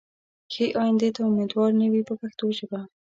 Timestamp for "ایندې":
0.83-1.09